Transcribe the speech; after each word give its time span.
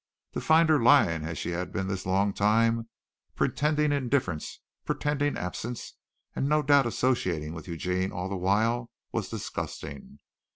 To 0.33 0.41
find 0.41 0.67
her 0.69 0.81
lying 0.81 1.25
as 1.25 1.37
she 1.37 1.51
had 1.51 1.71
been 1.71 1.85
this 1.85 2.07
long 2.07 2.33
time, 2.33 2.89
pretending 3.35 3.91
indifference, 3.91 4.59
pretending 4.83 5.37
absence, 5.37 5.93
and 6.35 6.49
no 6.49 6.63
doubt 6.63 6.87
associating 6.87 7.53
with 7.53 7.67
Eugene 7.67 8.11
all 8.11 8.27
the 8.27 8.35
while, 8.35 8.89
was 9.11 9.29
disgusting. 9.29 10.17